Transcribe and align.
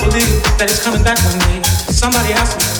believe 0.00 0.42
that 0.58 0.70
it's 0.70 0.82
coming 0.82 1.02
back 1.02 1.18
on 1.24 1.36
me. 1.48 1.62
Somebody 1.92 2.32
asked 2.32 2.58
me. 2.58 2.79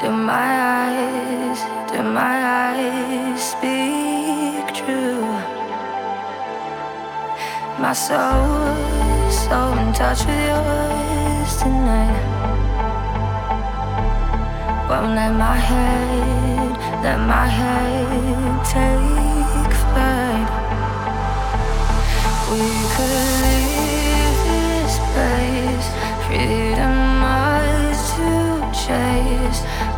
Do 0.00 0.10
my 0.10 0.50
eyes, 0.86 1.60
do 1.90 2.02
my 2.02 2.36
eyes 2.62 3.40
speak 3.52 4.64
true? 4.74 5.26
My 7.78 7.92
soul, 7.92 8.74
so 9.30 9.58
in 9.82 9.92
touch 9.92 10.24
with 10.26 10.42
yours 10.50 11.56
tonight. 11.62 12.22
Won't 14.88 15.14
let 15.16 15.32
my 15.46 15.56
head, 15.56 16.70
let 17.02 17.18
my 17.34 17.46
head 17.58 18.64
take 18.74 19.72
flight. 19.82 20.48
We 22.50 22.66
could 22.94 23.30
leave 23.42 24.38
this 24.46 24.94
place, 25.12 25.88
freedom. 26.26 27.01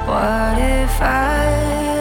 What 0.06 0.58
if 0.58 1.00
I 1.00 1.93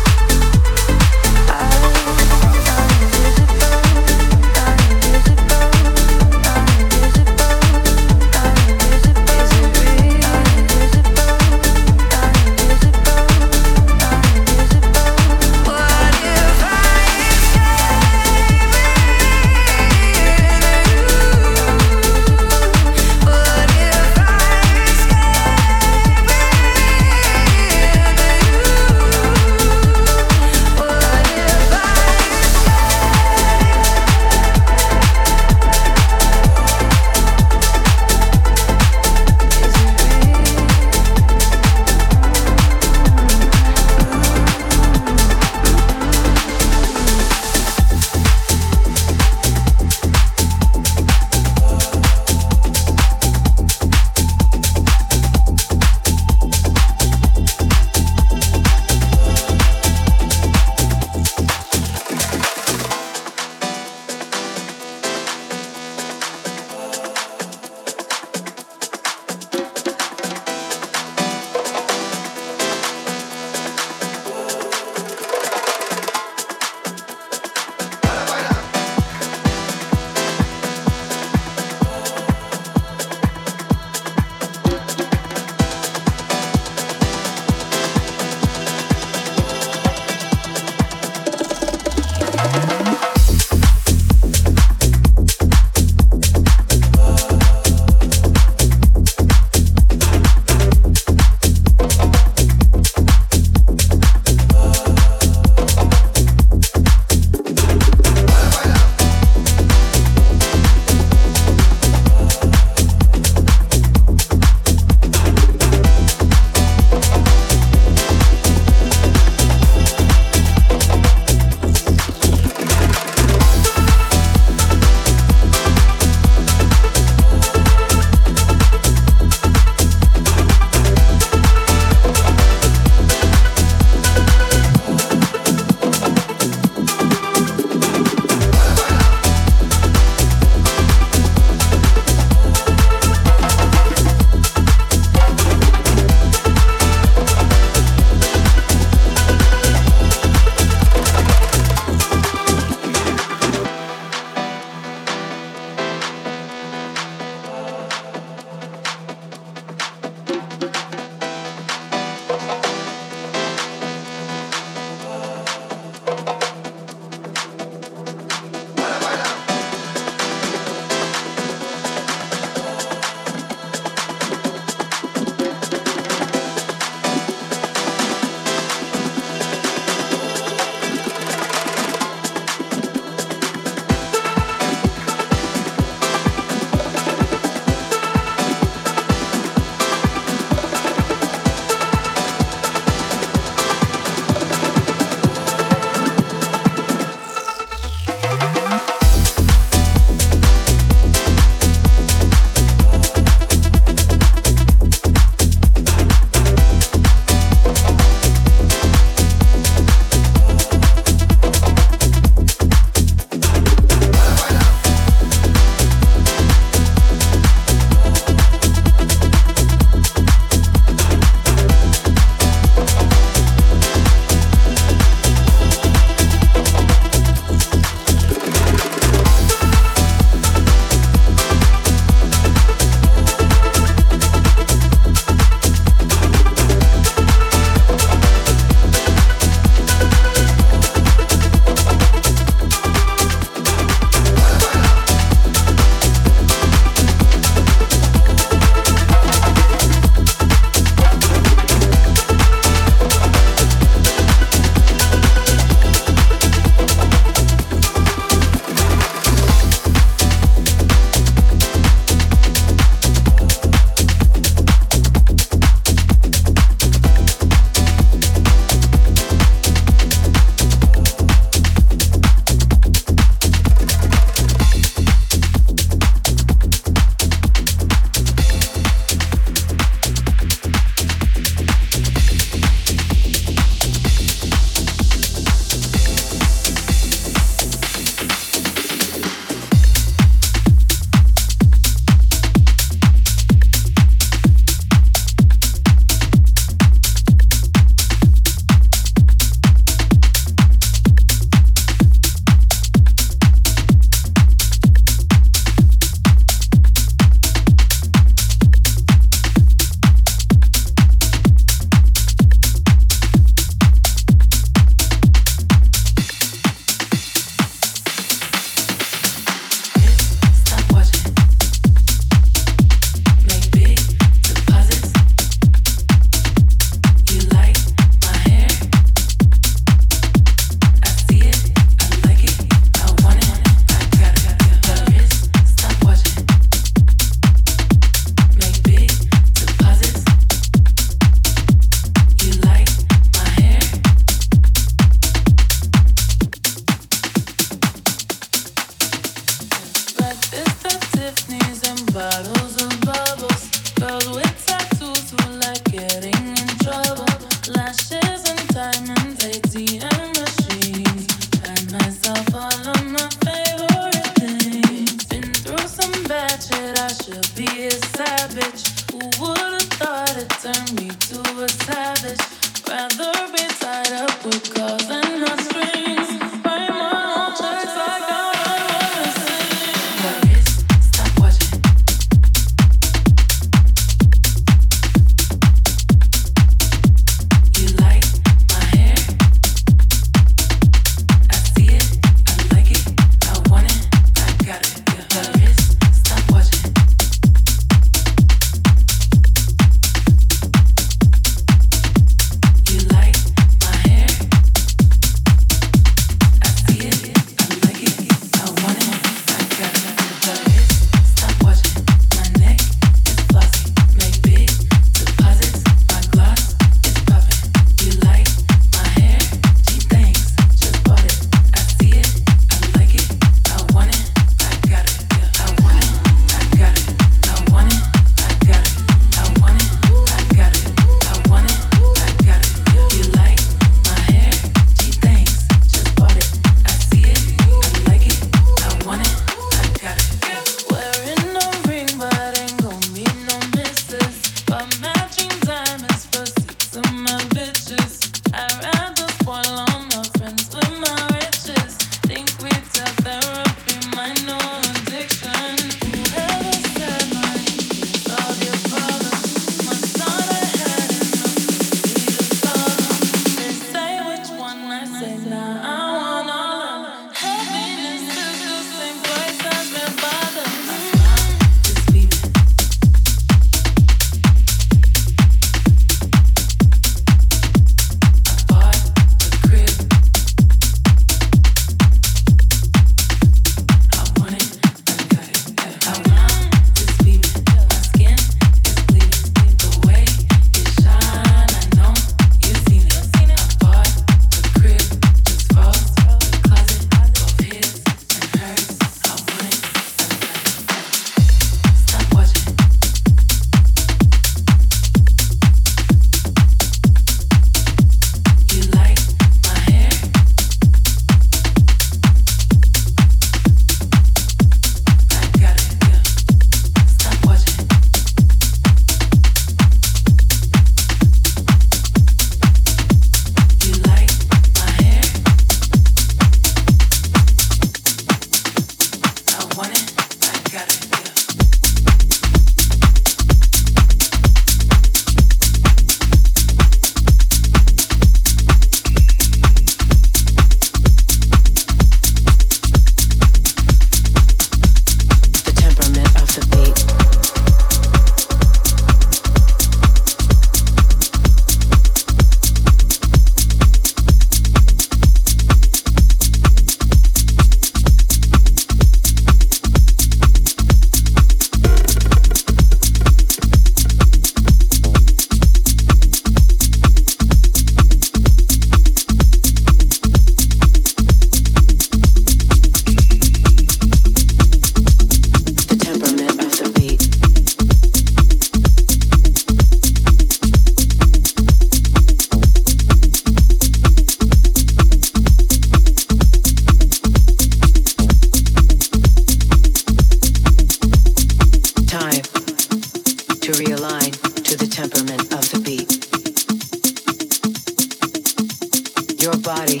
Your 599.46 599.58
body 599.58 600.00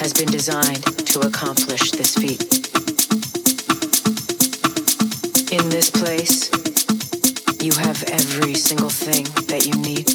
has 0.00 0.14
been 0.14 0.30
designed 0.30 0.82
to 1.08 1.20
accomplish 1.20 1.90
this 1.90 2.14
feat. 2.14 2.40
In 5.52 5.68
this 5.68 5.90
place, 5.90 6.48
you 7.62 7.72
have 7.72 8.02
every 8.04 8.54
single 8.54 8.88
thing 8.88 9.24
that 9.48 9.66
you 9.66 9.74
need. 9.84 10.08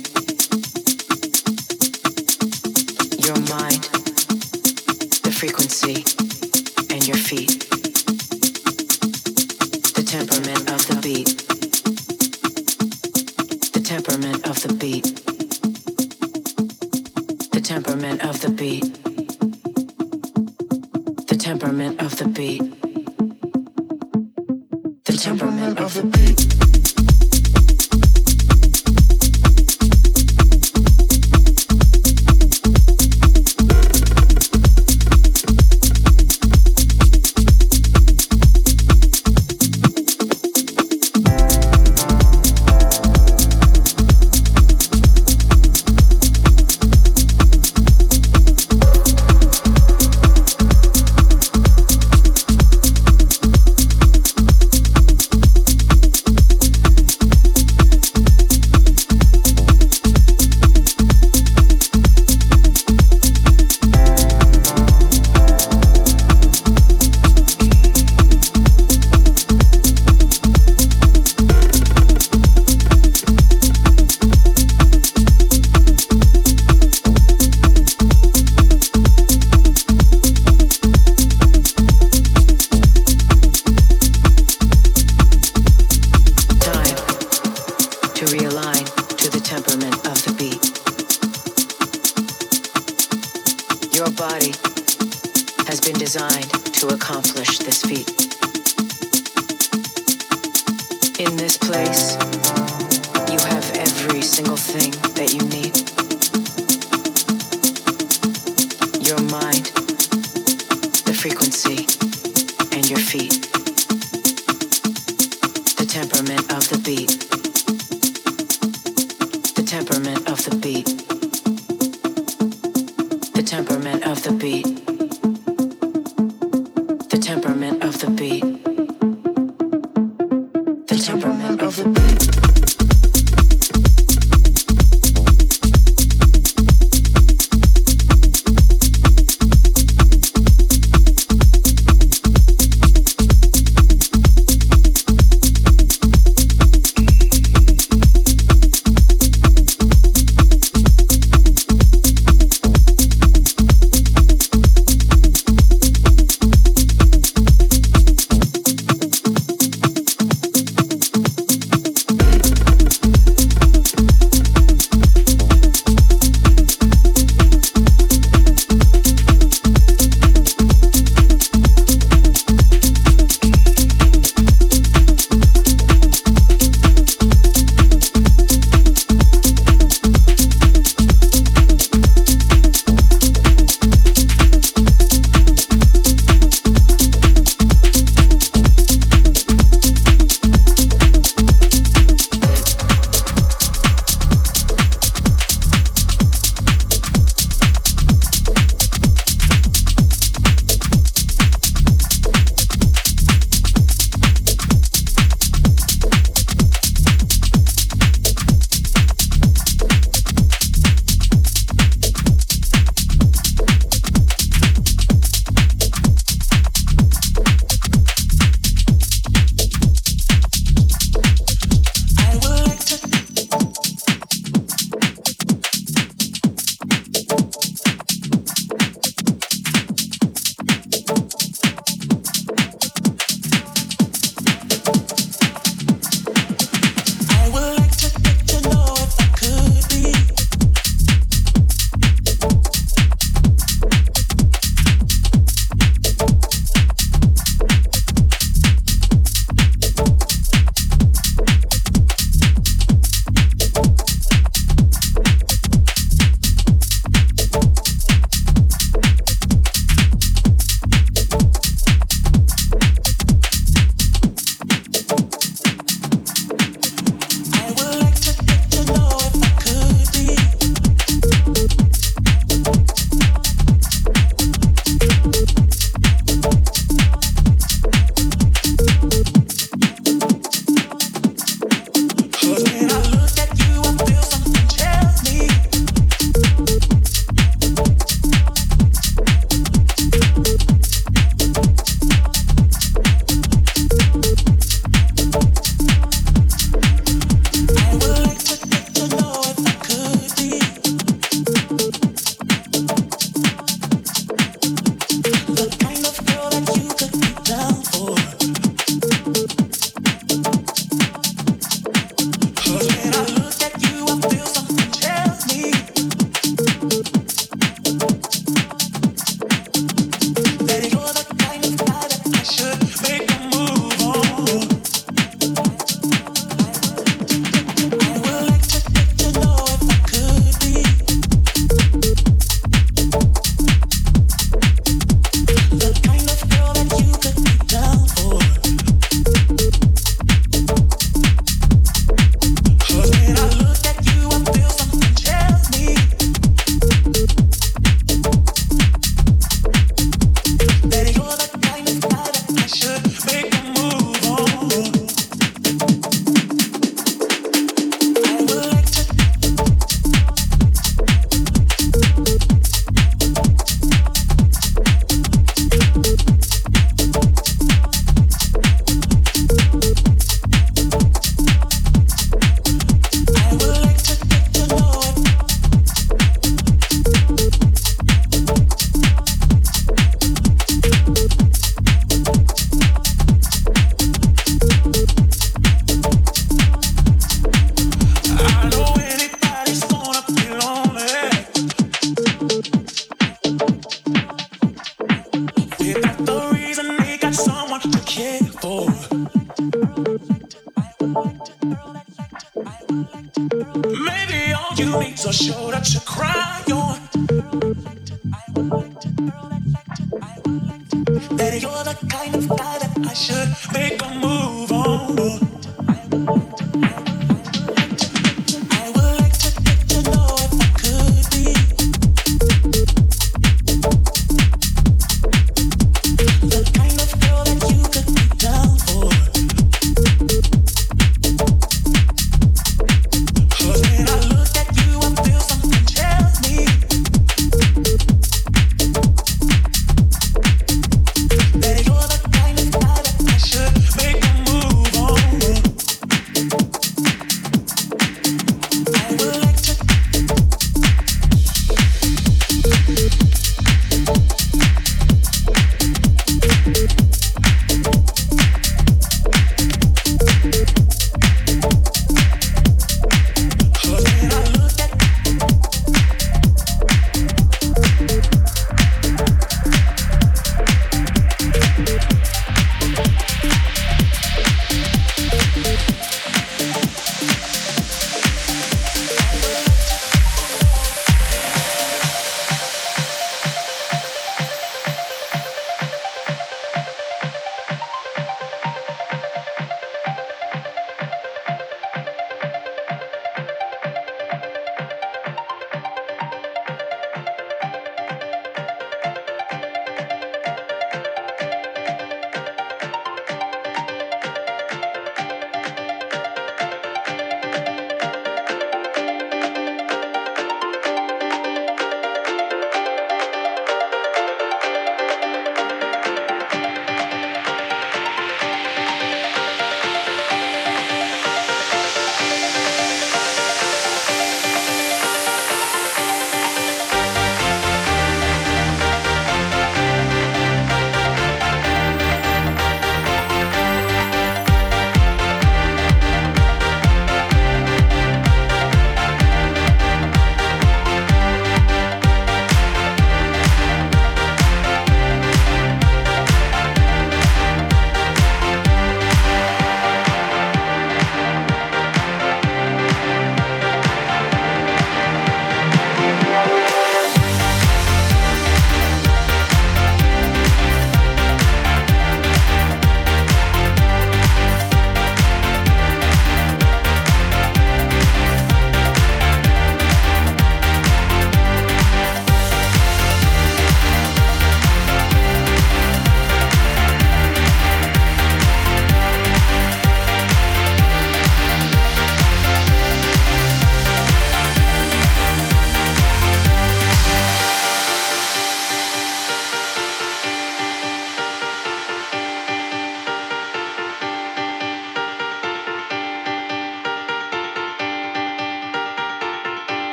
Your 3.23 3.37
mind, 3.55 3.83
the 5.21 5.31
frequency, 5.31 6.03
and 6.89 7.07
your 7.07 7.17
feet. 7.17 7.76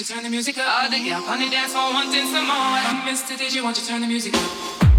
You 0.00 0.06
turn 0.06 0.22
the 0.22 0.30
music 0.30 0.56
up? 0.56 0.82
All 0.82 0.90
the 0.90 1.04
gal 1.04 1.22
on 1.24 1.38
the 1.40 1.50
dance 1.50 1.72
floor 1.72 1.92
wanting 1.92 2.26
some 2.26 2.46
more. 2.46 2.80
Mr. 3.04 3.36
DJ, 3.36 3.62
won't 3.62 3.76
you 3.76 3.84
turn 3.84 4.00
the 4.00 4.06
music 4.06 4.34
up? 4.34 4.90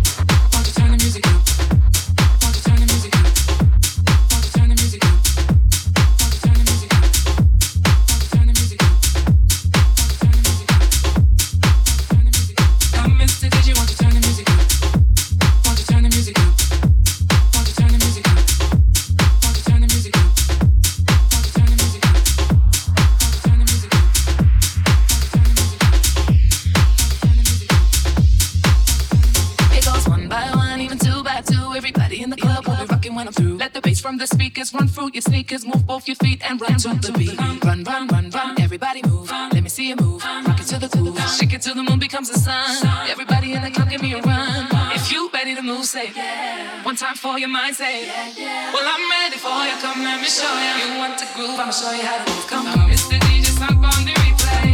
Sneakers, 35.22 35.65
move 35.65 35.85
both 35.85 36.07
your 36.07 36.15
feet 36.15 36.41
and 36.48 36.60
run 36.60 36.77
to 36.77 36.89
the 36.89 37.11
beat. 37.18 37.38
Run, 37.64 37.84
run, 37.84 38.07
run, 38.07 38.30
run, 38.30 38.61
everybody 38.61 39.02
move. 39.03 39.30
Let 39.31 39.64
me 39.64 39.69
see 39.69 39.89
you 39.89 39.95
move. 39.95 40.23
Rock 40.23 40.60
it 40.60 40.68
to 40.68 40.80
the 40.80 40.88
groove. 40.89 41.19
Shake 41.38 41.53
it 41.53 41.61
till 41.61 41.76
the 41.76 41.84
moon 41.84 41.99
becomes 41.99 42.30
the 42.30 42.39
sun. 42.39 42.88
Everybody 43.10 43.53
in 43.53 43.61
the 43.61 43.72
club, 43.72 43.89
give 43.89 44.02
me 44.02 44.14
a 44.14 44.22
run. 44.22 44.68
If 44.93 45.11
you 45.11 45.30
ready 45.34 45.56
to 45.56 45.61
move, 45.61 45.85
say 45.85 46.11
yeah. 46.15 46.84
One 46.84 46.95
time 46.95 47.15
for 47.15 47.38
your 47.39 47.49
mind, 47.49 47.76
say 47.76 48.06
yeah. 48.06 48.73
Well, 48.73 48.84
I'm 48.85 49.03
ready 49.10 49.38
for 49.38 49.49
you. 49.68 49.76
Come, 49.81 50.03
let 50.03 50.22
me 50.22 50.27
show 50.27 50.52
you. 50.64 50.93
You 50.93 50.99
want 50.99 51.18
to 51.19 51.26
groove? 51.35 51.60
I'ma 51.60 51.72
show 51.72 51.91
you 51.91 52.03
how 52.03 52.23
to 52.23 52.31
move. 52.31 52.48
Come, 52.48 52.68
on, 52.68 52.89
Mr. 52.89 53.18
DJ, 53.19 53.45
stop 53.45 53.72
on 53.72 54.06
the 54.06 54.14
replay. 54.23 54.70